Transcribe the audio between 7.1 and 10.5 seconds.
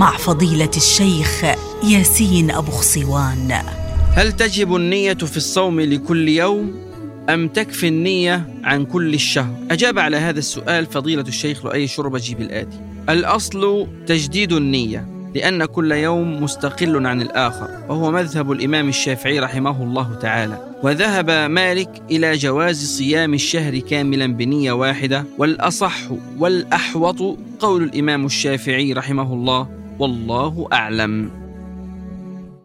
أم تكفي النية عن كل الشهر؟ أجاب على هذا